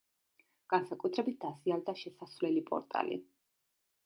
[0.73, 3.21] განსაკუთრებით დაზიანდა შესასვლელი პორტალი.